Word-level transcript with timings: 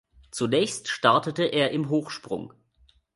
Zunächst 0.31 0.87
startete 0.87 1.43
er 1.43 1.69
im 1.69 1.89
Hochsprung. 1.89 2.53